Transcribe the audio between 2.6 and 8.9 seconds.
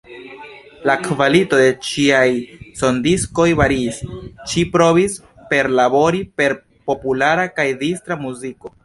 sondiskoj variis; ŝi provis perlabori per populara kaj distra muziko.